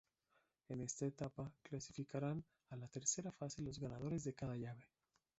En 0.69 0.81
esta 0.81 1.05
etapa 1.05 1.53
clasificarán 1.61 2.43
a 2.71 2.75
la 2.75 2.87
tercera 2.87 3.31
fase 3.31 3.61
los 3.61 3.77
ganadores 3.77 4.23
de 4.23 4.33
cada 4.33 4.57
llave. 4.57 4.87